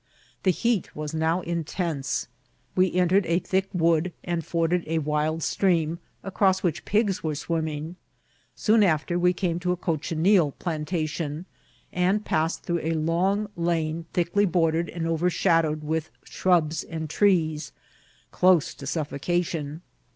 The 0.41 0.49
hea{ 0.51 0.81
was 0.95 1.13
now 1.13 1.41
intense. 1.41 2.27
We 2.75 2.91
entered 2.95 3.27
a 3.27 3.37
thick 3.37 3.69
wood 3.71 4.11
and 4.23 4.43
forded 4.43 4.83
a 4.87 4.97
wild 4.97 5.43
stream, 5.43 5.99
across 6.23 6.63
which 6.63 6.85
pigs 6.85 7.21
were 7.23 7.35
swim« 7.35 7.65
ming. 7.65 7.95
Soon 8.55 8.81
after 8.81 9.19
we 9.19 9.31
came 9.31 9.59
to 9.59 9.71
a 9.73 9.77
cochineal 9.77 10.53
plantation, 10.53 11.45
and 11.93 12.25
passed 12.25 12.63
through 12.63 12.79
a 12.81 12.95
long 12.95 13.47
lane 13.55 14.07
thickly 14.11 14.45
bordered 14.47 14.89
and 14.89 15.05
overshaded 15.05 15.83
with 15.83 16.09
shrubs 16.23 16.83
and 16.83 17.07
trees, 17.07 17.71
close 18.31 18.73
to 18.73 18.87
suffocation. 18.87 19.83